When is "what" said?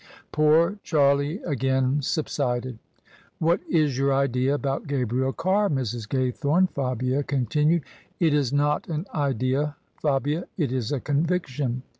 3.37-3.59